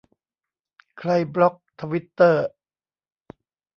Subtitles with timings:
[0.99, 2.47] "ใครบล็อกทวิตเตอร์?"